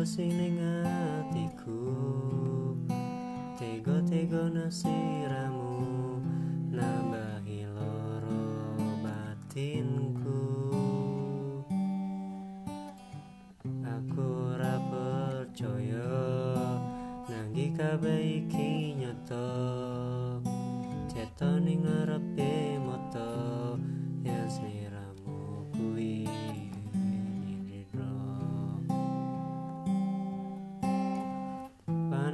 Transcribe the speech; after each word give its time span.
sing 0.00 0.32
ning 0.32 0.56
atiku 0.88 1.84
Tego-tego 3.60 4.48
nasiramu 4.48 6.16
Nambahi 6.72 7.68
loro 7.68 8.72
batinku. 9.04 10.40
Aku 13.84 14.24
ora 14.56 14.80
percaya 14.88 16.08
Nanggi 17.28 17.76
kabeh 17.76 18.40
iki 18.40 18.96
nyata 18.96 19.91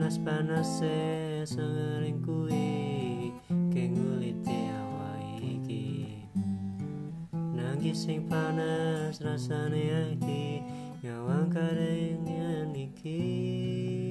Panas-panas 0.08 0.80
se 0.80 1.44
sengering 1.44 2.24
kuwi 2.24 3.28
Kengulite 3.68 4.56
awak 4.72 5.36
iki. 5.36 6.24
Nanggi 7.52 7.92
sing 7.92 8.24
panas 8.24 9.20
rasane 9.20 10.16
iki 10.16 10.64
Nyawang 11.04 11.52
karengan 11.52 12.72
iki 12.72 14.07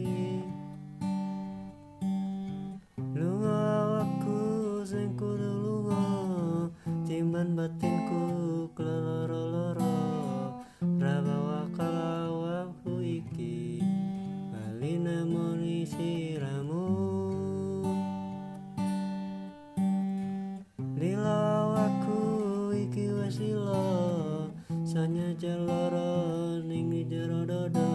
Jaloro 25.58 26.62
ning 26.70 26.94
jero 27.10 27.42
dodo 27.50 27.90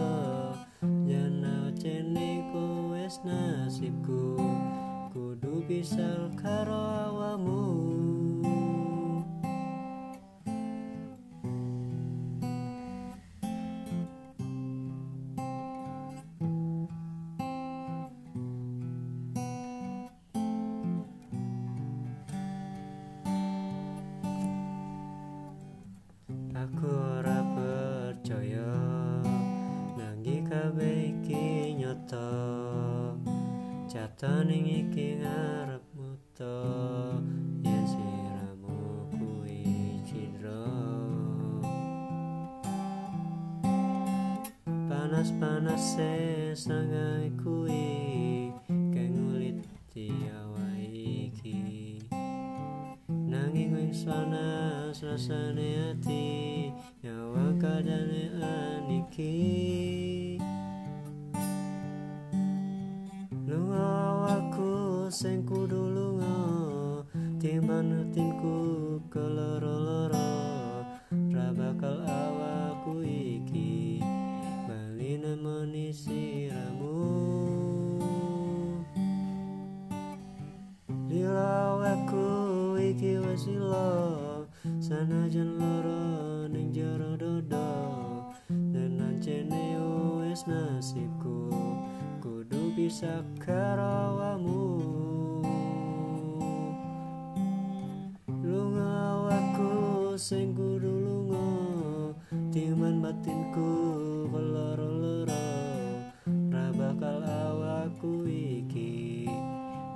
Jana 1.07 1.71
cene 1.79 2.43
ku 2.51 2.91
nasibku 3.23 4.35
Kudu 5.13 5.63
bisa 5.63 6.27
karo 6.35 7.12
Jataning 34.13 34.69
iki 34.69 35.17
ngarep 35.17 35.81
muto 35.97 36.61
Yen 37.65 37.81
siramu 37.81 39.09
kuwi 39.09 39.65
cidra 40.05 40.69
Panas-panas 44.85 45.97
se 45.97 46.13
sangai 46.53 47.33
kuwi 47.41 48.53
Kengulit 48.93 49.65
awak 50.29 50.93
iki. 50.93 52.05
Nanging 53.09 53.73
wing 53.73 53.97
panas 53.97 55.01
rasane 55.01 55.89
ati 55.89 56.69
Nyawa 57.01 57.57
kadane 57.57 58.22
Timbang 67.83 68.15
nutinku 68.15 68.55
keloro-loro 69.11 70.31
Ra 71.35 71.51
bakal 71.51 71.99
awakku 72.07 73.03
iki 73.03 73.99
Bali 74.63 75.19
nemoni 75.19 75.91
siramu. 75.91 76.95
Lila 81.11 81.75
awakku 81.75 82.79
iki 82.79 83.19
wis 83.19 83.51
lila 83.51 84.47
Sanajan 84.79 85.59
loro 85.59 86.47
ning 86.47 86.71
jero 86.71 87.19
dodo 87.19 87.67
Dan 88.47 88.95
nancene 88.95 89.75
wis 90.23 90.47
nasibku 90.47 91.51
Kudu 92.23 92.71
bisa 92.79 93.27
karo 93.43 94.22
Timan 102.53 103.01
batinku 103.01 104.29
keloro-loro 104.29 105.41
Ra 106.53 106.69
bakal 106.69 107.25
awakku 107.25 108.29
iki. 108.29 109.25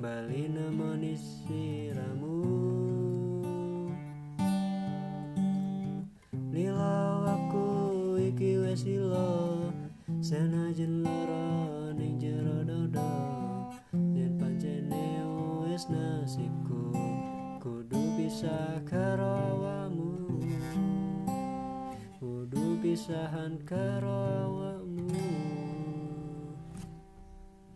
Bali 0.02 0.50
nemoni 0.50 1.14
siramu. 1.14 2.42
Lila 6.50 7.22
awakku 7.22 8.18
iki 8.26 8.58
wis 8.58 8.82
lila 8.90 9.70
Senajan 10.18 11.06
lara 11.06 11.94
ning 11.94 12.18
jero 12.18 12.66
dodo. 12.66 13.06
Yen 13.94 14.34
pancene 14.42 15.30
wis 15.62 15.86
nasibku 15.94 16.90
Kudu 17.62 18.18
bisa 18.18 18.82
karo 18.90 19.62
perpisahan 22.88 23.60
kerawamu 23.68 25.47